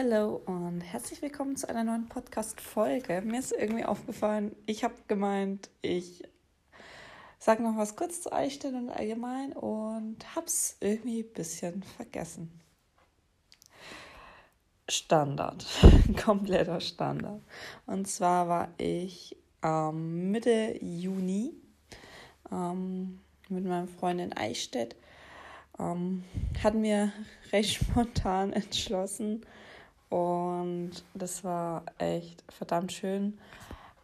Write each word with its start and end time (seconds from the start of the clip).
Hallo 0.00 0.40
und 0.46 0.80
herzlich 0.80 1.22
willkommen 1.22 1.56
zu 1.56 1.68
einer 1.68 1.82
neuen 1.82 2.08
Podcast-Folge. 2.08 3.20
Mir 3.20 3.40
ist 3.40 3.50
irgendwie 3.50 3.84
aufgefallen, 3.84 4.54
ich 4.64 4.84
habe 4.84 4.94
gemeint, 5.08 5.70
ich 5.82 6.22
sage 7.40 7.64
noch 7.64 7.76
was 7.76 7.96
kurz 7.96 8.22
zu 8.22 8.32
Eichstätt 8.32 8.74
und 8.74 8.90
allgemein 8.90 9.54
und 9.54 10.18
hab's 10.36 10.76
irgendwie 10.78 11.24
ein 11.24 11.32
bisschen 11.32 11.82
vergessen. 11.82 12.60
Standard, 14.88 15.66
kompletter 16.24 16.80
Standard. 16.80 17.42
Und 17.86 18.06
zwar 18.06 18.46
war 18.48 18.68
ich 18.78 19.36
ähm, 19.64 20.30
Mitte 20.30 20.78
Juni 20.80 21.54
ähm, 22.52 23.18
mit 23.48 23.64
meinem 23.64 23.88
Freund 23.88 24.20
in 24.20 24.32
Eichstätt. 24.32 24.94
Ähm, 25.76 26.22
hatten 26.62 26.84
wir 26.84 27.12
recht 27.50 27.74
spontan 27.82 28.52
entschlossen 28.52 29.44
und 30.08 30.92
das 31.14 31.44
war 31.44 31.84
echt 31.98 32.44
verdammt 32.50 32.92
schön. 32.92 33.38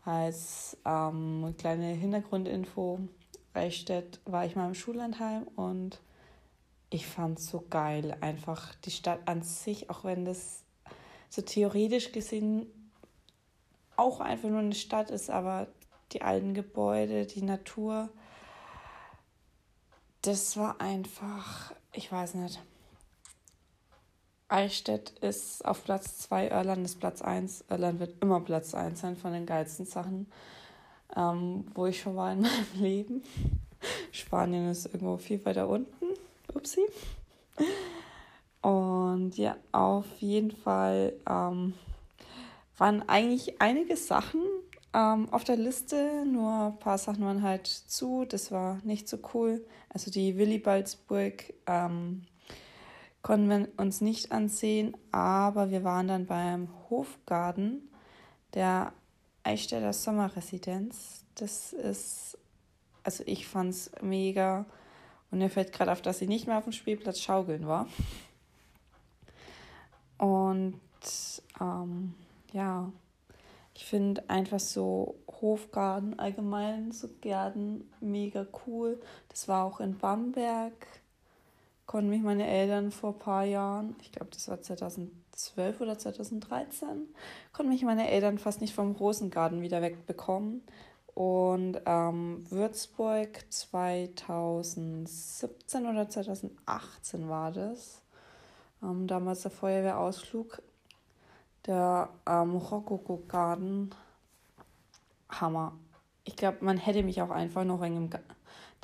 Als 0.05 0.77
ähm, 0.85 1.55
kleine 1.59 1.87
Hintergrundinfo, 1.93 3.01
Eichstätt 3.55 4.21
war 4.25 4.45
ich 4.45 4.57
mal 4.57 4.67
im 4.67 4.75
Schullandheim 4.75 5.45
und 5.57 6.01
ich 6.91 7.07
fand 7.07 7.39
es 7.39 7.49
so 7.49 7.65
geil, 7.71 8.17
einfach 8.21 8.75
die 8.85 8.91
Stadt 8.91 9.21
an 9.27 9.43
sich, 9.43 9.89
auch 9.91 10.05
wenn 10.05 10.25
das 10.25 10.63
so 11.31 11.43
theoretisch 11.43 12.13
gesehen 12.13 12.67
auch 13.97 14.21
einfach 14.21 14.49
nur 14.49 14.61
eine 14.61 14.75
Stadt 14.75 15.11
ist, 15.11 15.31
aber 15.31 15.69
die 16.13 16.23
alten 16.23 16.55
Gebäude, 16.55 17.27
die 17.27 17.43
Natur, 17.43 18.09
das 20.23 20.57
war 20.57 20.81
einfach, 20.81 21.73
ich 21.93 22.11
weiß 22.11 22.35
nicht. 22.35 22.61
Eichstätt 24.49 25.11
ist 25.21 25.65
auf 25.65 25.85
Platz 25.85 26.19
2, 26.19 26.49
Irland 26.49 26.85
ist 26.85 27.01
Platz 27.01 27.23
1. 27.23 27.65
Irland 27.71 28.01
wird 28.01 28.23
immer 28.23 28.41
Platz 28.41 28.75
1 28.75 29.01
sein 29.01 29.17
von 29.17 29.33
den 29.33 29.47
geilsten 29.47 29.87
Sachen, 29.87 30.27
ähm, 31.17 31.67
wo 31.75 31.87
ich 31.87 32.01
schon 32.01 32.17
war 32.17 32.33
in 32.33 32.41
meinem 32.43 32.67
Leben. 32.75 33.23
Spanien 34.13 34.71
ist 34.71 34.87
irgendwo 34.87 35.17
viel 35.17 35.45
weiter 35.45 35.69
unten. 35.69 36.07
Upsi. 36.55 36.81
Und 38.63 39.37
ja, 39.37 39.57
auf 39.73 40.07
jeden 40.19 40.51
Fall 40.51 41.13
ähm, 41.29 41.75
waren 42.79 43.09
eigentlich 43.09 43.61
einige 43.61 43.97
Sachen 43.97 44.41
ähm, 44.95 45.29
auf 45.31 45.45
der 45.45 45.57
Liste, 45.57 46.25
nur 46.25 46.69
ein 46.69 46.79
paar 46.79 46.99
Sachen 46.99 47.25
waren 47.25 47.43
halt 47.43 47.67
zu, 47.67 48.25
das 48.25 48.53
war 48.53 48.81
nicht 48.85 49.09
so 49.09 49.19
cool. 49.35 49.65
Also 49.91 50.11
die 50.11 50.39
Willibaldsburg 50.39 51.53
ähm, 51.67 52.23
konnten 53.25 53.49
wir 53.49 53.69
uns 53.79 54.03
nicht 54.03 54.33
ansehen, 54.33 54.95
aber 55.11 55.71
wir 55.71 55.83
waren 55.83 56.09
dann 56.09 56.27
beim 56.27 56.69
Hofgarten 56.91 57.89
der 58.53 58.93
Eichstätter 59.43 59.95
Sommerresidenz. 59.95 61.25
Das 61.35 61.73
ist, 61.73 62.37
also 63.03 63.25
ich 63.27 63.49
fand 63.49 63.71
es 63.71 63.91
mega. 64.03 64.67
Und 65.31 65.39
mir 65.39 65.49
fällt 65.49 65.73
gerade 65.73 65.91
auf, 65.91 66.03
dass 66.03 66.19
sie 66.19 66.27
nicht 66.27 66.47
mehr 66.47 66.59
auf 66.59 66.65
dem 66.65 66.75
Spielplatz 66.75 67.19
schaukeln 67.19 67.67
war. 67.67 67.89
Und 70.19 70.79
ähm, 71.63 72.15
ja, 72.53 72.93
ich 73.73 73.87
finde 73.87 74.29
einfach 74.29 74.61
so 74.61 75.15
Hofgarten 75.41 76.19
allgemein, 76.19 76.93
so 76.93 77.09
Gärten 77.23 77.91
mega 78.01 78.47
cool. 78.67 79.01
Das 79.31 79.49
war 79.49 79.65
auch 79.65 79.81
in 79.81 79.97
Bamberg. 79.97 80.75
Konnten 81.87 82.11
mich 82.11 82.23
meine 82.23 82.47
Eltern 82.47 82.91
vor 82.91 83.13
ein 83.13 83.19
paar 83.19 83.45
Jahren, 83.45 83.95
ich 84.01 84.11
glaube, 84.11 84.31
das 84.33 84.49
war 84.49 84.61
2012 84.61 85.81
oder 85.81 85.99
2013, 85.99 87.09
konnten 87.53 87.73
mich 87.73 87.83
meine 87.83 88.11
Eltern 88.11 88.39
fast 88.39 88.63
nicht 88.63 88.75
vom 88.75 88.93
Rosengarten 88.93 89.61
wieder 89.61 89.83
wegbekommen. 89.83 90.63
Und 91.15 91.81
ähm, 91.87 92.45
Würzburg 92.51 93.45
2017 93.49 95.87
oder 95.87 96.09
2018 96.09 97.29
war 97.29 97.53
das. 97.53 98.03
Ähm, 98.83 99.07
damals 99.07 99.43
der 99.43 99.53
Feuerwehrausflug 99.53 100.61
der 101.67 102.09
ähm, 102.27 102.57
Rokoko-Garten, 102.57 103.91
Hammer. 105.31 105.73
Ich 106.25 106.37
glaube, 106.37 106.59
man 106.61 106.77
hätte 106.77 107.03
mich 107.03 107.23
auch 107.23 107.31
einfach 107.31 107.65
noch 107.65 107.83
in 107.83 108.11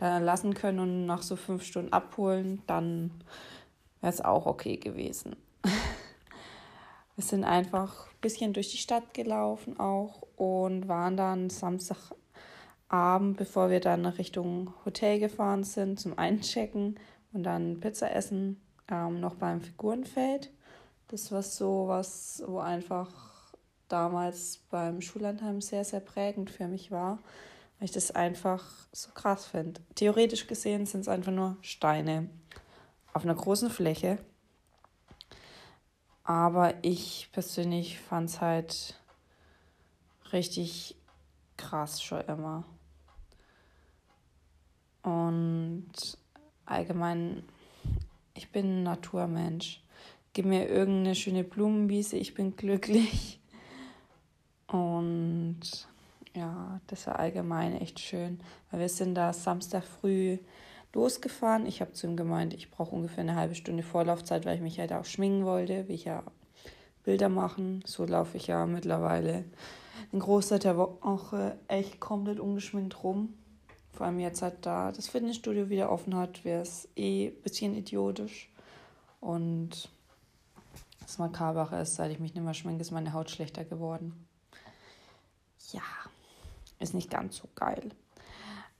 da 0.00 0.18
lassen 0.18 0.54
können 0.54 0.80
und 0.80 1.06
nach 1.06 1.22
so 1.22 1.36
fünf 1.36 1.62
Stunden 1.62 1.92
abholen, 1.92 2.62
dann 2.66 3.10
wäre 4.00 4.12
es 4.12 4.20
auch 4.20 4.46
okay 4.46 4.76
gewesen. 4.76 5.36
Wir 7.16 7.24
sind 7.24 7.44
einfach 7.44 8.06
ein 8.06 8.20
bisschen 8.22 8.54
durch 8.54 8.70
die 8.70 8.78
Stadt 8.78 9.12
gelaufen 9.12 9.78
auch 9.78 10.22
und 10.36 10.88
waren 10.88 11.18
dann 11.18 11.50
Samstagabend, 11.50 13.36
bevor 13.36 13.68
wir 13.68 13.80
dann 13.80 14.06
Richtung 14.06 14.72
Hotel 14.86 15.18
gefahren 15.20 15.62
sind, 15.62 16.00
zum 16.00 16.18
Einchecken 16.18 16.98
und 17.34 17.42
dann 17.42 17.80
Pizza 17.80 18.10
essen, 18.14 18.62
ähm, 18.90 19.20
noch 19.20 19.34
beim 19.34 19.60
Figurenfeld. 19.60 20.50
Das 21.08 21.30
war 21.30 21.42
so 21.42 21.88
was, 21.88 22.42
wo 22.46 22.58
einfach 22.58 23.10
damals 23.88 24.64
beim 24.70 25.02
Schullandheim 25.02 25.60
sehr, 25.60 25.84
sehr 25.84 26.00
prägend 26.00 26.48
für 26.48 26.68
mich 26.68 26.90
war, 26.90 27.18
weil 27.80 27.86
ich 27.86 27.90
das 27.90 28.12
einfach 28.12 28.64
so 28.92 29.10
krass 29.10 29.46
finde. 29.46 29.80
Theoretisch 29.96 30.46
gesehen 30.46 30.86
sind 30.86 31.00
es 31.00 31.08
einfach 31.08 31.32
nur 31.32 31.56
Steine 31.62 32.30
auf 33.12 33.24
einer 33.24 33.34
großen 33.34 33.70
Fläche. 33.70 34.18
Aber 36.22 36.74
ich 36.82 37.28
persönlich 37.32 37.98
fand 37.98 38.30
es 38.30 38.40
halt 38.40 39.00
richtig 40.32 40.94
krass 41.56 42.00
schon 42.00 42.20
immer. 42.20 42.64
Und 45.02 45.90
allgemein, 46.66 47.42
ich 48.34 48.52
bin 48.52 48.80
ein 48.80 48.82
Naturmensch 48.84 49.82
gib 50.32 50.46
mir 50.46 50.68
irgendeine 50.68 51.14
schöne 51.14 51.44
Blumenwiese, 51.44 52.16
ich 52.16 52.34
bin 52.34 52.56
glücklich. 52.56 53.40
Und 54.66 55.60
ja, 56.34 56.79
das 56.90 57.06
war 57.06 57.18
allgemein 57.18 57.80
echt 57.80 58.00
schön, 58.00 58.40
weil 58.70 58.80
wir 58.80 58.88
sind 58.88 59.14
da 59.14 59.32
Samstag 59.32 59.84
früh 59.84 60.38
losgefahren. 60.92 61.66
Ich 61.66 61.80
habe 61.80 61.92
zu 61.92 62.06
ihm 62.06 62.16
gemeint, 62.16 62.52
ich 62.52 62.70
brauche 62.70 62.94
ungefähr 62.94 63.22
eine 63.22 63.36
halbe 63.36 63.54
Stunde 63.54 63.82
Vorlaufzeit, 63.82 64.44
weil 64.44 64.56
ich 64.56 64.62
mich 64.62 64.78
halt 64.80 64.92
auch 64.92 65.04
schminken 65.04 65.44
wollte, 65.44 65.86
wie 65.88 65.94
ich 65.94 66.04
ja 66.04 66.24
Bilder 67.04 67.28
machen. 67.28 67.82
So 67.86 68.04
laufe 68.04 68.36
ich 68.36 68.48
ja 68.48 68.66
mittlerweile 68.66 69.44
den 70.12 70.20
Großteil 70.20 70.58
der 70.58 70.76
Woche 70.76 71.56
echt 71.68 72.00
komplett 72.00 72.40
ungeschminkt 72.40 73.02
rum. 73.04 73.34
Vor 73.92 74.06
allem 74.06 74.18
jetzt 74.18 74.42
halt 74.42 74.66
da 74.66 74.92
das 74.92 75.08
Fitnessstudio 75.08 75.68
wieder 75.68 75.92
offen 75.92 76.16
hat, 76.16 76.44
wäre 76.44 76.62
es 76.62 76.88
eh 76.96 77.28
ein 77.28 77.42
bisschen 77.42 77.74
idiotisch. 77.74 78.50
Und 79.20 79.90
das 81.00 81.18
Makabere 81.18 81.82
ist, 81.82 81.96
seit 81.96 82.10
ich 82.10 82.18
mich 82.18 82.34
nicht 82.34 82.44
mehr 82.44 82.54
schminke, 82.54 82.80
ist 82.80 82.90
meine 82.90 83.12
Haut 83.12 83.30
schlechter 83.30 83.64
geworden. 83.64 84.26
Ja, 85.72 85.82
ist 86.80 86.94
nicht 86.94 87.10
ganz 87.10 87.36
so 87.36 87.48
geil. 87.54 87.90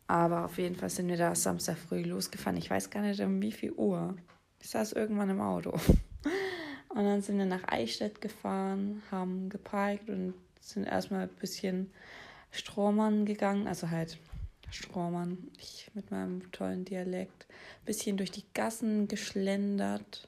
Aber 0.07 0.45
auf 0.45 0.59
jeden 0.59 0.75
Fall 0.75 0.91
sind 0.91 1.07
wir 1.07 1.17
da 1.17 1.35
Samstag 1.37 1.79
früh 1.79 2.03
losgefahren. 2.03 2.59
Ich 2.59 2.69
weiß 2.69 2.91
gar 2.91 3.03
nicht, 3.03 3.21
um 3.21 3.41
wie 3.41 3.53
viel 3.53 3.73
Uhr. 3.73 4.17
Ich 4.59 4.71
saß 4.71 4.93
irgendwann 4.93 5.31
im 5.31 5.41
Auto. 5.41 5.79
Und 6.89 7.05
dann 7.05 7.23
sind 7.23 7.39
wir 7.39 7.47
nach 7.47 7.69
Eichstätt 7.69 8.21
gefahren, 8.21 9.03
haben 9.13 9.49
geparkt 9.49 10.11
und 10.11 10.35
sind 10.61 10.87
erstmal 10.87 11.23
ein 11.23 11.37
bisschen 11.37 11.93
Strohmann 12.51 13.27
gegangen. 13.27 13.69
Also 13.69 13.91
halt 13.91 14.19
Strohmann, 14.73 15.39
ich 15.59 15.89
mit 15.95 16.11
meinem 16.11 16.51
tollen 16.51 16.85
Dialekt. 16.85 17.47
Ein 17.49 17.85
bisschen 17.87 18.17
durch 18.17 18.33
die 18.33 18.45
Gassen 18.55 19.07
geschlendert. 19.07 20.27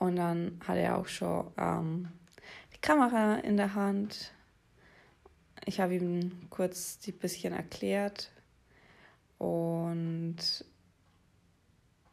Und 0.00 0.16
dann 0.16 0.60
hat 0.66 0.78
er 0.78 0.98
auch 0.98 1.06
schon 1.06 1.46
ähm, 1.56 2.08
die 2.74 2.80
Kamera 2.80 3.36
in 3.36 3.56
der 3.56 3.74
Hand. 3.74 4.32
Ich 5.68 5.80
habe 5.80 5.96
ihm 5.96 6.48
kurz 6.48 6.98
die 7.00 7.10
bisschen 7.10 7.52
erklärt 7.52 8.30
und 9.36 10.36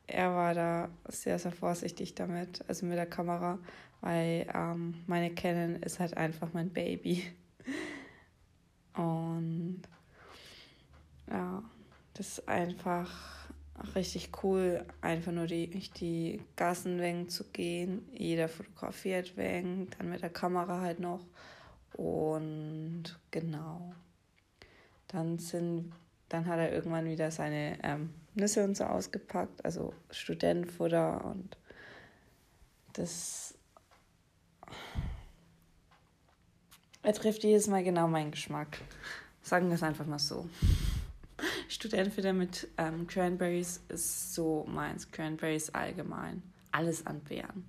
er 0.07 0.33
war 0.33 0.53
da 0.55 0.89
sehr, 1.07 1.37
sehr 1.37 1.51
vorsichtig 1.51 2.15
damit, 2.15 2.65
also 2.67 2.87
mit 2.87 2.97
der 2.97 3.05
Kamera, 3.05 3.59
weil 4.01 4.47
ähm, 4.53 5.03
meine 5.05 5.33
Canon 5.35 5.75
ist 5.83 5.99
halt 5.99 6.17
einfach 6.17 6.51
mein 6.53 6.71
Baby. 6.71 7.31
Und 8.95 9.83
ja, 11.29 11.63
das 12.15 12.39
ist 12.39 12.47
einfach 12.47 13.47
richtig 13.95 14.31
cool, 14.43 14.83
einfach 15.01 15.31
nur 15.31 15.47
die, 15.47 15.69
die 15.69 16.41
Gassen 16.55 17.29
zu 17.29 17.45
gehen. 17.51 18.07
Jeder 18.13 18.49
fotografiert 18.49 19.37
wegen, 19.37 19.89
dann 19.97 20.09
mit 20.09 20.23
der 20.23 20.29
Kamera 20.31 20.81
halt 20.81 20.99
noch. 20.99 21.25
Und 21.93 23.03
genau. 23.31 23.93
Dann 25.07 25.37
sind, 25.37 25.93
dann 26.29 26.45
hat 26.47 26.59
er 26.59 26.71
irgendwann 26.71 27.05
wieder 27.05 27.31
seine 27.31 27.77
ähm, 27.83 28.13
Nüsse 28.35 28.63
und 28.63 28.75
so 28.75 28.85
ausgepackt, 28.85 29.63
also 29.63 29.93
Studentenfutter 30.09 31.23
und 31.25 31.57
das 32.93 33.55
er 37.03 37.13
trifft 37.13 37.43
jedes 37.43 37.67
Mal 37.67 37.83
genau 37.83 38.07
meinen 38.07 38.31
Geschmack. 38.31 38.79
Sagen 39.41 39.67
wir 39.67 39.75
es 39.75 39.83
einfach 39.83 40.05
mal 40.05 40.19
so. 40.19 40.49
Studentenfutter 41.67 42.31
mit 42.31 42.69
ähm, 42.77 43.07
Cranberries 43.07 43.81
ist 43.89 44.33
so 44.33 44.65
meins. 44.69 45.11
Cranberries 45.11 45.69
allgemein. 45.71 46.41
Alles 46.71 47.05
an 47.05 47.19
Beeren. 47.19 47.65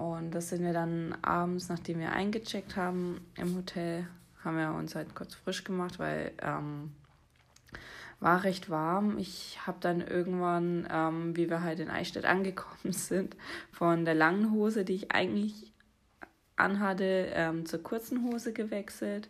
Und 0.00 0.30
das 0.30 0.48
sind 0.48 0.64
wir 0.64 0.72
dann 0.72 1.14
abends, 1.20 1.68
nachdem 1.68 1.98
wir 1.98 2.12
eingecheckt 2.12 2.74
haben 2.74 3.20
im 3.36 3.54
Hotel, 3.54 4.06
haben 4.42 4.56
wir 4.56 4.72
uns 4.72 4.94
halt 4.94 5.14
kurz 5.14 5.34
frisch 5.34 5.62
gemacht, 5.62 5.98
weil 5.98 6.32
ähm, 6.40 6.92
war 8.18 8.42
recht 8.42 8.70
warm. 8.70 9.18
Ich 9.18 9.58
habe 9.66 9.76
dann 9.82 10.00
irgendwann, 10.00 10.88
ähm, 10.90 11.36
wie 11.36 11.50
wir 11.50 11.60
halt 11.60 11.80
in 11.80 11.90
Eichstätt 11.90 12.24
angekommen 12.24 12.94
sind, 12.94 13.36
von 13.72 14.06
der 14.06 14.14
langen 14.14 14.52
Hose, 14.52 14.86
die 14.86 14.94
ich 14.94 15.12
eigentlich 15.12 15.70
anhatte, 16.56 17.28
ähm, 17.34 17.66
zur 17.66 17.82
kurzen 17.82 18.24
Hose 18.24 18.54
gewechselt. 18.54 19.28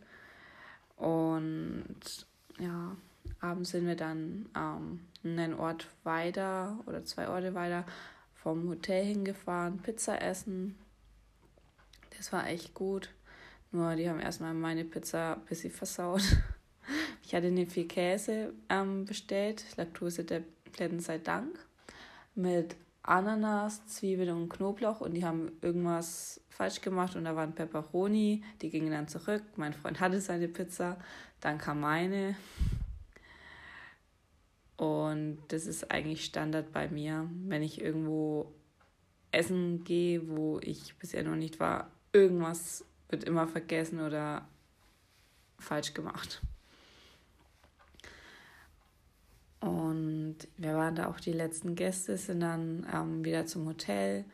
Und 0.96 2.26
ja, 2.61 2.96
abends 3.40 3.70
sind 3.70 3.88
wir 3.88 3.96
dann 3.96 4.49
ähm, 4.56 5.00
einen 5.25 5.55
Ort 5.55 5.88
weiter 6.05 6.78
oder 6.87 7.05
zwei 7.05 7.28
Orte 7.28 7.55
weiter 7.55 7.84
vom 8.43 8.69
Hotel 8.69 9.05
hingefahren, 9.05 9.79
Pizza 9.79 10.21
essen. 10.21 10.77
Das 12.17 12.33
war 12.33 12.47
echt 12.49 12.75
gut. 12.75 13.11
Nur 13.73 13.95
die 13.95 14.09
haben 14.09 14.21
erstmal 14.21 14.55
meine 14.55 14.85
Pizza 14.85 15.35
ein 15.35 15.45
bisschen 15.45 15.73
versaut. 15.73 16.23
Ich 17.23 17.37
hatte 17.37 17.53
nicht 17.53 17.71
viel 17.71 17.87
Käse 17.87 18.53
ähm, 18.69 19.05
bestellt, 19.05 19.65
Plätten 20.73 20.99
sei 20.99 21.19
Dank, 21.19 21.65
mit 22.35 22.75
Ananas, 23.05 23.87
Zwiebeln 23.87 24.31
und 24.31 24.49
Knoblauch 24.49 25.01
und 25.01 25.15
die 25.15 25.25
haben 25.25 25.53
irgendwas 25.63 26.41
falsch 26.49 26.81
gemacht 26.81 27.15
und 27.15 27.27
da 27.27 27.37
waren 27.37 27.55
Peperoni, 27.55 28.43
die 28.61 28.71
gingen 28.71 28.91
dann 28.91 29.07
zurück. 29.07 29.45
Mein 29.55 29.75
Freund 29.75 30.01
hatte 30.01 30.21
seine 30.21 30.49
Pizza, 30.49 30.99
dann 31.41 31.59
kam 31.59 31.81
meine. 31.81 32.35
Und 34.81 35.43
das 35.49 35.67
ist 35.67 35.91
eigentlich 35.91 36.25
Standard 36.25 36.73
bei 36.73 36.88
mir, 36.88 37.29
wenn 37.44 37.62
ich 37.62 37.82
irgendwo 37.82 38.50
essen 39.31 39.85
gehe, 39.85 40.27
wo 40.27 40.59
ich 40.62 40.97
bisher 40.97 41.23
noch 41.23 41.37
nicht 41.37 41.61
war. 41.61 41.91
Irgendwas 42.15 42.87
wird 43.11 43.25
immer 43.25 43.47
vergessen 43.47 44.00
oder 44.00 44.49
falsch 45.59 45.93
gemacht. 45.93 46.41
Und 49.61 50.38
wir 50.56 50.75
waren 50.77 50.94
da 50.94 51.11
auch 51.11 51.21
die 51.21 51.35
letzten 51.35 51.75
Gäste, 51.75 52.17
sind 52.17 52.41
dann 52.41 52.87
ähm, 52.91 53.23
wieder 53.23 53.44
zum 53.44 53.67
Hotel, 53.67 54.25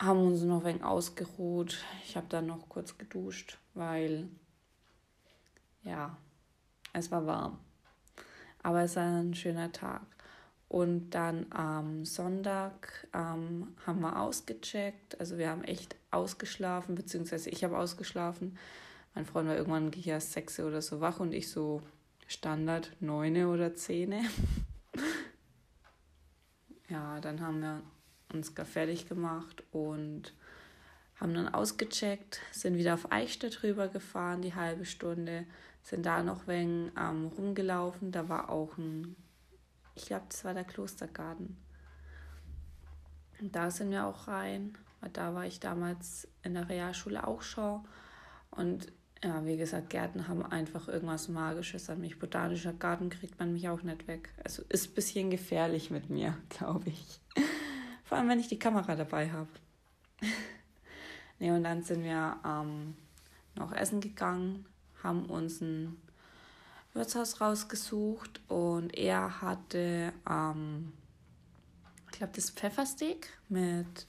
haben 0.00 0.28
uns 0.28 0.42
noch 0.42 0.60
ein 0.60 0.64
wenig 0.64 0.84
ausgeruht. 0.84 1.82
Ich 2.04 2.16
habe 2.16 2.28
dann 2.28 2.46
noch 2.46 2.68
kurz 2.68 2.96
geduscht, 2.96 3.58
weil 3.74 4.28
ja, 5.82 6.16
es 6.92 7.10
war 7.10 7.26
warm. 7.26 7.65
Aber 8.66 8.82
es 8.82 8.96
war 8.96 9.04
ein 9.04 9.32
schöner 9.32 9.70
Tag. 9.70 10.02
Und 10.68 11.10
dann 11.10 11.46
am 11.50 12.04
Sonntag 12.04 13.06
ähm, 13.14 13.76
haben 13.86 14.00
wir 14.00 14.20
ausgecheckt. 14.20 15.20
Also 15.20 15.38
wir 15.38 15.50
haben 15.50 15.62
echt 15.62 15.94
ausgeschlafen, 16.10 16.96
beziehungsweise 16.96 17.48
ich 17.48 17.62
habe 17.62 17.78
ausgeschlafen. 17.78 18.58
Mein 19.14 19.24
Freund 19.24 19.48
war 19.48 19.54
irgendwann 19.54 19.92
ja 19.92 20.18
sechs 20.18 20.58
oder 20.58 20.82
so 20.82 21.00
wach 21.00 21.20
und 21.20 21.32
ich 21.32 21.48
so 21.48 21.80
Standard 22.26 22.90
neune 22.98 23.50
oder 23.50 23.76
zehne. 23.76 24.24
ja, 26.88 27.20
dann 27.20 27.40
haben 27.40 27.60
wir 27.60 27.82
uns 28.32 28.56
gar 28.56 28.66
fertig 28.66 29.08
gemacht 29.08 29.62
und 29.70 30.34
haben 31.20 31.34
dann 31.34 31.54
ausgecheckt, 31.54 32.40
sind 32.50 32.78
wieder 32.78 32.94
auf 32.94 33.12
Eichstätt 33.12 33.62
rübergefahren, 33.62 34.42
die 34.42 34.56
halbe 34.56 34.86
Stunde, 34.86 35.46
sind 35.86 36.04
da 36.04 36.20
noch 36.20 36.48
wegen 36.48 36.90
ähm, 36.98 37.26
rumgelaufen. 37.38 38.10
Da 38.10 38.28
war 38.28 38.50
auch 38.50 38.76
ein, 38.76 39.14
ich 39.94 40.06
glaube, 40.06 40.26
das 40.28 40.44
war 40.44 40.52
der 40.52 40.64
Klostergarten. 40.64 41.56
Und 43.40 43.54
da 43.54 43.70
sind 43.70 43.92
wir 43.92 44.04
auch 44.04 44.26
rein. 44.26 44.76
Da 45.12 45.32
war 45.32 45.46
ich 45.46 45.60
damals 45.60 46.26
in 46.42 46.54
der 46.54 46.68
Realschule 46.68 47.24
auch 47.24 47.42
schon. 47.42 47.86
Und 48.50 48.92
ja, 49.22 49.46
wie 49.46 49.56
gesagt, 49.56 49.90
Gärten 49.90 50.26
haben 50.26 50.44
einfach 50.44 50.88
irgendwas 50.88 51.28
Magisches 51.28 51.88
an 51.88 52.00
mich. 52.00 52.18
Botanischer 52.18 52.72
Garten 52.72 53.08
kriegt 53.08 53.38
man 53.38 53.52
mich 53.52 53.68
auch 53.68 53.82
nicht 53.82 54.08
weg. 54.08 54.30
Also 54.42 54.64
ist 54.68 54.90
ein 54.90 54.94
bisschen 54.94 55.30
gefährlich 55.30 55.92
mit 55.92 56.10
mir, 56.10 56.36
glaube 56.48 56.88
ich. 56.88 57.20
Vor 58.02 58.18
allem, 58.18 58.28
wenn 58.28 58.40
ich 58.40 58.48
die 58.48 58.58
Kamera 58.58 58.96
dabei 58.96 59.30
habe. 59.30 59.50
ne, 61.38 61.54
und 61.54 61.62
dann 61.62 61.84
sind 61.84 62.02
wir 62.02 62.38
ähm, 62.44 62.96
noch 63.54 63.72
essen 63.72 64.00
gegangen 64.00 64.66
haben 65.02 65.26
uns 65.26 65.60
ein 65.60 65.96
Wirtshaus 66.94 67.40
rausgesucht 67.40 68.40
und 68.48 68.96
er 68.96 69.40
hatte, 69.42 70.12
ähm, 70.28 70.92
ich 72.10 72.18
glaube, 72.18 72.32
das 72.34 72.50
Pfeffersteak 72.50 73.28
mit 73.48 74.06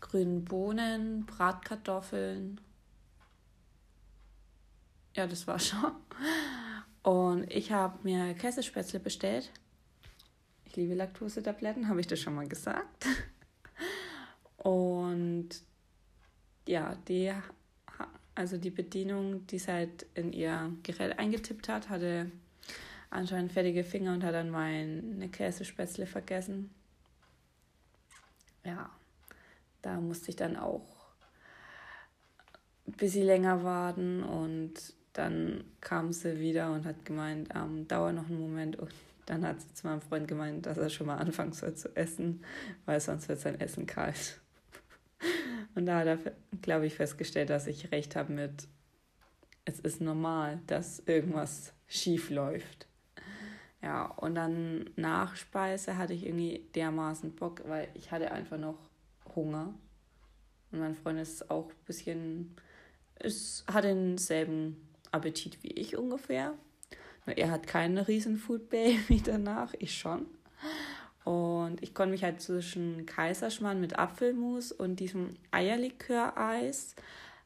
grünen 0.00 0.44
Bohnen, 0.44 1.26
Bratkartoffeln. 1.26 2.60
Ja, 5.14 5.26
das 5.26 5.46
war 5.46 5.58
schon. 5.58 5.92
Und 7.02 7.50
ich 7.52 7.72
habe 7.72 7.98
mir 8.02 8.34
Käsespätzle 8.34 9.00
bestellt. 9.00 9.50
Ich 10.64 10.76
liebe 10.76 10.94
Laktosetabletten, 10.94 11.88
habe 11.88 12.00
ich 12.00 12.06
das 12.06 12.20
schon 12.20 12.34
mal 12.34 12.48
gesagt. 12.48 13.06
Und 14.56 15.50
ja, 16.66 16.94
die 17.08 17.32
also 18.34 18.56
die 18.56 18.70
Bedienung, 18.70 19.46
die 19.46 19.56
es 19.56 19.68
halt 19.68 20.06
in 20.14 20.32
ihr 20.32 20.72
Gerät 20.82 21.18
eingetippt 21.18 21.68
hat, 21.68 21.88
hatte 21.88 22.30
anscheinend 23.10 23.52
fertige 23.52 23.84
Finger 23.84 24.14
und 24.14 24.24
hat 24.24 24.34
dann 24.34 24.50
meine 24.50 25.28
Käsespätzle 25.28 26.06
vergessen. 26.06 26.70
Ja, 28.64 28.90
da 29.82 30.00
musste 30.00 30.30
ich 30.30 30.36
dann 30.36 30.56
auch 30.56 30.86
ein 32.86 32.92
bisschen 32.92 33.26
länger 33.26 33.64
warten 33.64 34.22
und 34.22 34.74
dann 35.12 35.64
kam 35.80 36.12
sie 36.12 36.40
wieder 36.40 36.72
und 36.72 36.86
hat 36.86 37.04
gemeint, 37.04 37.50
ähm, 37.54 37.86
dauert 37.86 38.14
noch 38.14 38.28
einen 38.28 38.40
Moment 38.40 38.76
und 38.76 38.92
dann 39.26 39.46
hat 39.46 39.60
sie 39.60 39.74
zu 39.74 39.86
meinem 39.86 40.00
Freund 40.00 40.26
gemeint, 40.26 40.66
dass 40.66 40.78
er 40.78 40.90
schon 40.90 41.06
mal 41.06 41.16
anfangen 41.16 41.52
soll 41.52 41.74
zu 41.74 41.94
essen, 41.96 42.42
weil 42.86 42.98
sonst 43.00 43.28
wird 43.28 43.40
sein 43.40 43.60
Essen 43.60 43.86
kalt. 43.86 44.40
Und 45.74 45.86
da 45.86 46.00
hat 46.00 46.06
er, 46.06 46.18
glaube 46.60 46.86
ich, 46.86 46.94
festgestellt, 46.94 47.50
dass 47.50 47.66
ich 47.66 47.92
recht 47.92 48.16
habe 48.16 48.32
mit, 48.32 48.68
es 49.64 49.80
ist 49.80 50.00
normal, 50.00 50.60
dass 50.66 51.00
irgendwas 51.00 51.72
schief 51.86 52.30
läuft. 52.30 52.86
Ja, 53.82 54.06
und 54.06 54.36
dann 54.36 54.90
Nachspeise 54.96 55.96
hatte 55.96 56.12
ich 56.12 56.26
irgendwie 56.26 56.64
dermaßen 56.74 57.34
Bock, 57.34 57.62
weil 57.66 57.88
ich 57.94 58.12
hatte 58.12 58.30
einfach 58.30 58.58
noch 58.58 58.78
Hunger. 59.34 59.74
Und 60.70 60.78
mein 60.78 60.94
Freund 60.94 61.18
ist 61.18 61.50
auch 61.50 61.68
ein 61.68 61.84
bisschen, 61.84 62.56
es 63.16 63.64
hat 63.66 63.84
denselben 63.84 64.88
Appetit 65.10 65.62
wie 65.62 65.72
ich 65.72 65.96
ungefähr. 65.96 66.54
Er 67.26 67.50
hat 67.50 67.66
keinen 67.66 67.98
riesen 67.98 68.36
Food 68.36 68.68
Baby 68.68 69.20
danach, 69.24 69.74
ich 69.78 69.96
schon. 69.96 70.26
Und 71.24 71.82
ich 71.82 71.94
konnte 71.94 72.12
mich 72.12 72.24
halt 72.24 72.40
zwischen 72.40 73.06
Kaiserschmarrn 73.06 73.80
mit 73.80 73.98
Apfelmus 73.98 74.72
und 74.72 75.00
diesem 75.00 75.36
Eierlikör-Eis 75.52 76.96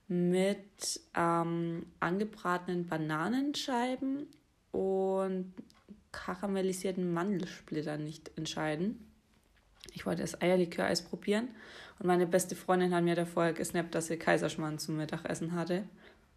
mit 0.08 1.00
ähm, 1.14 1.86
angebratenen 2.00 2.86
Bananenscheiben 2.86 4.28
und 4.72 5.52
karamellisierten 6.12 7.12
Mandelsplittern 7.12 8.02
nicht 8.02 8.30
entscheiden. 8.36 9.12
Ich 9.92 10.06
wollte 10.06 10.22
das 10.22 10.40
Eierlikör-Eis 10.40 11.02
probieren 11.02 11.48
und 11.98 12.06
meine 12.06 12.26
beste 12.26 12.56
Freundin 12.56 12.94
hat 12.94 13.04
mir 13.04 13.14
davor 13.14 13.52
gesnappt, 13.52 13.94
dass 13.94 14.06
sie 14.06 14.16
Kaiserschmarrn 14.16 14.78
zum 14.78 14.96
Mittagessen 14.96 15.52
hatte. 15.52 15.84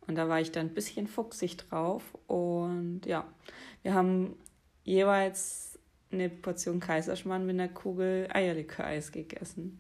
Und 0.08 0.16
da 0.16 0.28
war 0.28 0.40
ich 0.42 0.52
dann 0.52 0.68
ein 0.68 0.74
bisschen 0.74 1.08
fuchsig 1.08 1.58
drauf. 1.58 2.04
Und 2.28 3.02
ja, 3.06 3.28
wir 3.84 3.94
haben 3.94 4.36
jeweils 4.84 5.79
eine 6.12 6.30
Portion 6.30 6.80
Kaiserschmarrn 6.80 7.46
mit 7.46 7.60
einer 7.60 7.70
Kugel 7.70 8.28
Eierlikör-Eis 8.32 9.12
gegessen. 9.12 9.80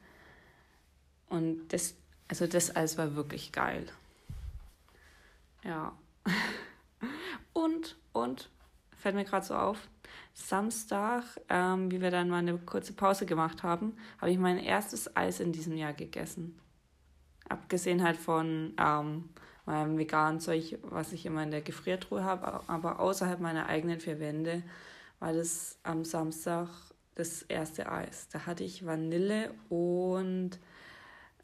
Und 1.28 1.68
das, 1.70 1.96
also 2.28 2.48
das 2.48 2.76
Eis 2.76 2.98
war 2.98 3.16
wirklich 3.16 3.52
geil. 3.52 3.86
Ja. 5.64 5.94
Und, 7.54 7.98
und, 8.14 8.50
fällt 8.96 9.16
mir 9.16 9.26
gerade 9.26 9.46
so 9.46 9.56
auf, 9.56 9.90
Samstag, 10.34 11.24
ähm, 11.50 11.92
wie 11.92 12.00
wir 12.00 12.12
dann 12.12 12.30
mal 12.30 12.38
eine 12.38 12.58
kurze 12.58 12.94
Pause 12.94 13.26
gemacht 13.26 13.64
haben, 13.64 13.98
habe 14.20 14.32
ich 14.32 14.38
mein 14.38 14.58
erstes 14.58 15.16
Eis 15.16 15.40
in 15.40 15.52
diesem 15.52 15.76
Jahr 15.76 15.94
gegessen. 15.94 16.58
Abgesehen 17.50 18.04
halt 18.04 18.18
von 18.18 18.74
ähm, 18.80 19.30
meinem 19.66 19.98
veganen 19.98 20.40
Zeug, 20.40 20.80
was 20.84 21.12
ich 21.12 21.26
immer 21.26 21.44
in 21.44 21.52
der 21.52 21.62
Gefriertruhe 21.62 22.24
habe, 22.24 22.62
aber 22.68 23.00
außerhalb 23.00 23.40
meiner 23.40 23.68
eigenen 23.68 24.00
vier 24.00 24.20
Wände 24.20 24.64
war 25.20 25.34
das 25.34 25.78
am 25.84 26.06
Samstag 26.06 26.70
das 27.16 27.42
erste 27.44 27.92
Eis. 27.92 28.30
Da 28.30 28.46
hatte 28.46 28.64
ich 28.64 28.86
Vanille 28.86 29.54
und 29.70 30.56
äh, 30.56 30.60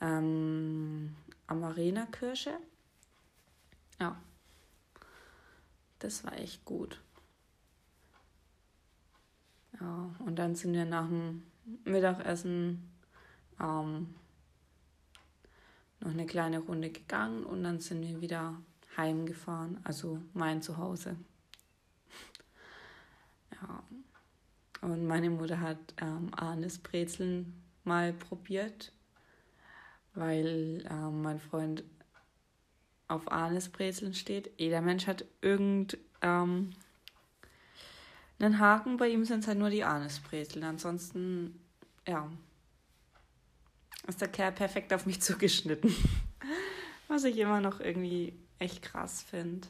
ähm, 0.01 1.15
Amarena-Kirsche. 1.47 2.57
Ja, 3.99 4.17
das 5.99 6.23
war 6.23 6.37
echt 6.37 6.65
gut. 6.65 7.01
Ja, 9.79 10.15
und 10.19 10.37
dann 10.37 10.55
sind 10.55 10.73
wir 10.73 10.85
nach 10.85 11.07
dem 11.07 11.43
Mittagessen 11.83 12.89
ähm, 13.59 14.15
noch 15.99 16.11
eine 16.11 16.25
kleine 16.25 16.59
Runde 16.59 16.91
gegangen 16.91 17.43
und 17.43 17.63
dann 17.63 17.79
sind 17.79 18.01
wir 18.01 18.21
wieder 18.21 18.61
heimgefahren, 18.95 19.79
also 19.83 20.21
mein 20.33 20.61
Zuhause. 20.61 21.17
Ja. 23.51 23.83
Und 24.81 25.07
meine 25.07 25.29
Mutter 25.29 25.59
hat 25.59 25.77
ähm, 26.01 26.31
Arnes 26.35 26.77
Brezeln 26.77 27.53
mal 27.83 28.13
probiert, 28.13 28.91
weil 30.13 30.85
ähm, 30.89 31.21
mein 31.21 31.39
Freund 31.39 31.83
auf 33.07 33.31
Arnes 33.31 33.69
Brezeln 33.69 34.13
steht. 34.13 34.51
Jeder 34.57 34.81
Mensch 34.81 35.07
hat 35.07 35.25
irgend 35.41 35.97
ähm, 36.21 36.73
einen 38.39 38.59
Haken, 38.59 38.97
bei 38.97 39.09
ihm 39.09 39.25
sind 39.25 39.41
es 39.41 39.47
halt 39.47 39.57
nur 39.57 39.69
die 39.69 39.83
Anisbrezeln. 39.83 40.63
Ansonsten, 40.63 41.59
ja, 42.07 42.29
ist 44.07 44.21
der 44.21 44.27
Kerl 44.27 44.51
perfekt 44.51 44.93
auf 44.93 45.05
mich 45.05 45.21
zugeschnitten. 45.21 45.93
Was 47.07 47.23
ich 47.23 47.37
immer 47.37 47.61
noch 47.61 47.79
irgendwie 47.79 48.33
echt 48.59 48.81
krass 48.81 49.23
finde. 49.23 49.67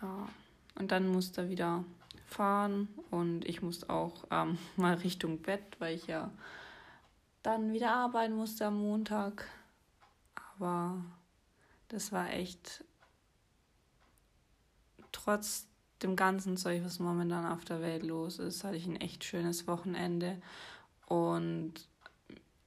Ja, 0.00 0.28
und 0.74 0.90
dann 0.90 1.08
musste 1.08 1.42
er 1.42 1.48
wieder 1.48 1.84
fahren 2.32 2.88
und 3.10 3.44
ich 3.44 3.62
musste 3.62 3.90
auch 3.90 4.24
ähm, 4.30 4.58
mal 4.76 4.94
Richtung 4.94 5.38
Bett, 5.42 5.62
weil 5.78 5.94
ich 5.94 6.06
ja 6.06 6.30
dann 7.42 7.72
wieder 7.72 7.92
arbeiten 7.94 8.34
musste 8.34 8.66
am 8.66 8.80
Montag. 8.80 9.48
Aber 10.58 11.02
das 11.88 12.12
war 12.12 12.32
echt 12.32 12.84
trotz 15.10 15.66
dem 16.02 16.16
ganzen 16.16 16.56
Zeug, 16.56 16.82
was 16.84 16.98
momentan 16.98 17.46
auf 17.46 17.64
der 17.64 17.80
Welt 17.80 18.02
los 18.02 18.38
ist, 18.38 18.64
hatte 18.64 18.76
ich 18.76 18.86
ein 18.86 19.00
echt 19.00 19.24
schönes 19.24 19.66
Wochenende 19.66 20.40
und 21.06 21.74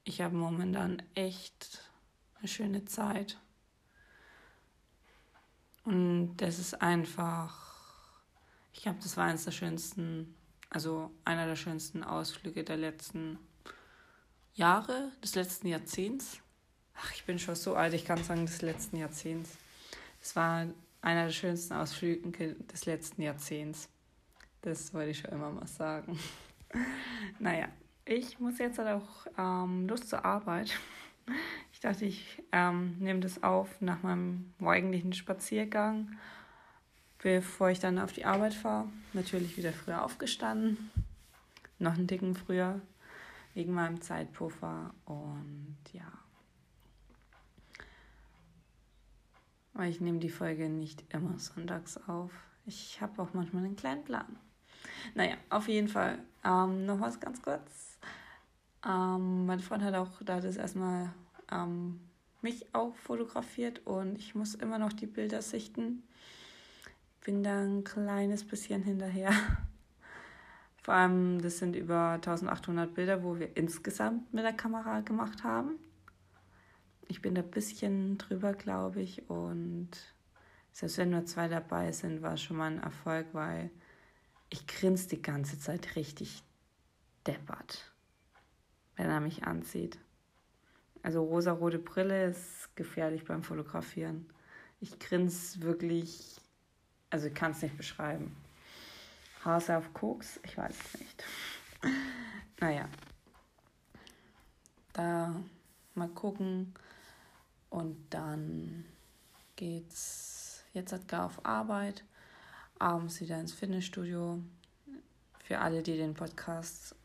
ich 0.04 0.22
habe 0.22 0.36
momentan 0.36 1.02
echt 1.16 1.82
eine 2.40 2.48
schöne 2.48 2.86
Zeit. 2.86 3.38
Und 5.84 6.38
das 6.38 6.60
ist 6.60 6.82
einfach, 6.82 7.65
ich 8.86 8.88
glaube, 8.88 9.02
das 9.02 9.18
war 9.18 9.26
eines 9.26 9.46
der 9.46 9.52
schönsten, 9.52 10.36
also 10.70 11.10
einer 11.24 11.48
der 11.48 11.56
schönsten 11.56 12.04
Ausflüge 12.04 12.64
der 12.64 12.78
letzten 12.78 13.40
Jahre, 14.54 15.12
des 15.24 15.34
letzten 15.34 15.70
Jahrzehnts. 15.70 16.38
Ach, 16.94 17.12
ich 17.16 17.26
bin 17.26 17.40
schon 17.40 17.56
so 17.56 17.74
alt, 17.74 17.96
ich 17.96 18.06
kann 18.06 18.24
sagen, 18.24 18.46
des 18.46 18.62
letzten 18.62 18.98
Jahrzehnts. 18.98 19.58
Es 20.22 20.36
war 20.36 20.68
einer 21.02 21.26
der 21.26 21.32
schönsten 21.32 21.74
Ausflüge 21.74 22.54
des 22.72 22.86
letzten 22.86 23.24
Jahrzehnts. 23.24 23.90
Das 24.62 24.94
wollte 24.94 25.10
ich 25.10 25.18
schon 25.18 25.32
immer 25.32 25.50
mal 25.50 25.66
sagen. 25.66 26.20
naja, 27.40 27.70
ich 28.06 28.40
muss 28.40 28.60
jetzt 28.60 28.78
halt 28.78 29.02
auch 29.02 29.26
ähm, 29.36 29.88
Lust 29.88 30.10
zur 30.10 30.24
Arbeit. 30.24 30.70
Ich 31.74 31.80
dachte, 31.80 32.06
ich 32.06 32.44
ähm, 32.52 32.98
nehme 33.00 33.20
das 33.20 33.42
auf 33.42 33.82
nach 33.82 34.04
meinem 34.04 34.54
morgendlichen 34.60 35.14
Spaziergang, 35.14 36.16
bevor 37.26 37.72
ich 37.72 37.80
dann 37.80 37.98
auf 37.98 38.14
die 38.14 38.24
Arbeit 38.24 38.54
fahre. 38.54 38.88
Natürlich 39.14 39.58
wieder 39.58 39.74
früher 39.74 40.06
aufgestanden, 40.06 40.92
noch 41.80 41.96
einen 41.96 42.06
Dicken 42.06 42.36
früher, 42.36 42.80
wegen 43.56 43.74
meinem 43.74 44.00
Zeitpuffer 44.00 44.94
und 45.06 45.78
ja. 45.92 46.04
weil 49.74 49.90
ich 49.90 50.00
nehme 50.00 50.20
die 50.20 50.30
Folge 50.30 50.70
nicht 50.70 51.04
immer 51.12 51.40
sonntags 51.40 51.98
auf. 52.08 52.32
Ich 52.68 53.02
habe 53.02 53.20
auch 53.20 53.34
manchmal 53.34 53.66
einen 53.66 53.76
kleinen 53.76 54.04
Plan. 54.04 54.38
Naja, 55.16 55.36
auf 55.50 55.68
jeden 55.68 55.88
Fall. 55.88 56.20
Ähm, 56.44 56.86
noch 56.86 57.02
was 57.02 57.20
ganz 57.20 57.42
kurz. 57.42 57.98
Ähm, 58.86 59.48
mein 59.48 59.62
Freund 59.62 59.82
hat 59.82 59.96
auch 59.96 60.22
da 60.24 60.42
das 60.42 60.58
erstmal 60.58 61.12
ähm, 61.52 62.00
mich 62.44 62.68
auch 62.76 62.96
fotografiert 62.96 63.82
und 63.86 64.16
ich 64.20 64.36
muss 64.36 64.54
immer 64.54 64.78
noch 64.78 64.94
die 64.94 65.08
Bilder 65.08 65.42
sichten. 65.42 66.04
Bin 67.26 67.44
da 67.44 67.62
ein 67.62 67.84
kleines 67.84 68.46
bisschen 68.46 68.84
hinterher. 68.84 69.32
Vor 70.84 70.94
allem, 70.94 71.42
das 71.42 71.58
sind 71.58 71.76
über 71.76 72.12
1800 72.12 72.94
Bilder, 72.94 73.24
wo 73.24 73.40
wir 73.40 73.58
insgesamt 73.58 74.34
mit 74.34 74.46
der 74.46 74.54
Kamera 74.54 75.02
gemacht 75.02 75.44
haben 75.44 75.80
ich 77.08 77.22
bin 77.22 77.36
da 77.36 77.42
ein 77.42 77.52
bisschen 77.52 78.18
drüber, 78.18 78.54
glaube 78.54 79.02
ich. 79.02 79.30
Und 79.30 79.90
selbst 80.72 80.98
wenn 80.98 81.12
nur 81.12 81.26
zwei 81.26 81.48
dabei 81.48 81.92
sind, 81.92 82.22
war 82.22 82.34
es 82.34 82.42
schon 82.42 82.58
mal 82.58 82.72
ein 82.72 82.82
Erfolg, 82.82 83.28
weil 83.34 83.70
ich 84.50 84.68
grinse 84.68 85.10
die 85.10 85.22
ganze 85.22 85.60
Zeit 85.60 85.96
richtig 85.96 86.44
deppert, 87.26 87.92
wenn 88.96 89.10
er 89.10 89.20
mich 89.20 89.44
anzieht. 89.44 89.98
Also 91.04 91.24
rosarote 91.24 91.80
Brille 91.80 92.26
ist 92.26 92.76
gefährlich 92.76 93.26
beim 93.26 93.44
Fotografieren. 93.44 94.28
Ich 94.80 94.98
grinse 95.00 95.62
wirklich, 95.62 96.42
also 97.16 97.28
ich 97.28 97.34
kann 97.34 97.52
es 97.52 97.62
nicht 97.62 97.78
beschreiben. 97.78 98.36
Hase 99.46 99.78
auf 99.78 99.94
Koks, 99.94 100.38
ich 100.44 100.58
weiß 100.58 100.76
es 100.76 101.00
nicht. 101.00 101.24
naja, 102.60 102.90
da 104.92 105.34
mal 105.94 106.10
gucken, 106.10 106.74
und 107.70 107.96
dann 108.10 108.84
geht's 109.56 110.66
jetzt 110.74 110.92
hat 110.92 111.08
gar 111.08 111.28
auf 111.28 111.46
Arbeit, 111.46 112.04
abends 112.80 113.22
wieder 113.22 113.40
ins 113.40 113.54
Fitnessstudio. 113.54 114.42
Für 115.46 115.60
alle, 115.60 115.84
die 115.84 115.96
den 115.96 116.16
Podcast 116.16 116.96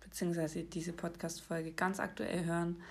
bzw. 0.00 0.62
diese 0.62 0.94
Podcast-Folge 0.94 1.72
ganz 1.72 2.00
aktuell 2.00 2.46
hören, 2.46 2.82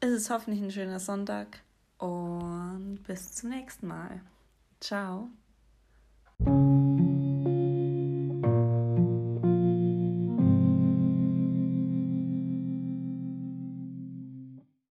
ist 0.00 0.12
es 0.12 0.30
hoffentlich 0.30 0.62
ein 0.62 0.70
schöner 0.70 1.00
Sonntag 1.00 1.58
und 1.98 3.02
bis 3.08 3.32
zum 3.32 3.50
nächsten 3.50 3.88
Mal. 3.88 4.20
Ciao. 4.78 5.30
Thank 6.44 6.48
you. 6.48 6.95